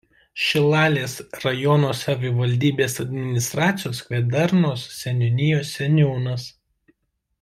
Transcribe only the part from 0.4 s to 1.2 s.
Šilalės